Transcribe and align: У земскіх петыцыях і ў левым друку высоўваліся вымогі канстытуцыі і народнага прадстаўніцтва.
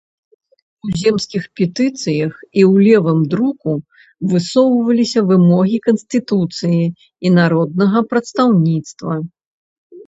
У 0.85 0.93
земскіх 1.01 1.43
петыцыях 1.59 2.31
і 2.59 2.61
ў 2.71 2.87
левым 2.87 3.19
друку 3.33 3.71
высоўваліся 4.33 5.19
вымогі 5.29 5.77
канстытуцыі 5.91 6.83
і 7.29 7.35
народнага 7.41 7.97
прадстаўніцтва. 8.15 9.13